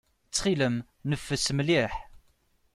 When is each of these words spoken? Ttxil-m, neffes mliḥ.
Ttxil-m, 0.27 0.75
neffes 1.09 1.47
mliḥ. 1.57 1.93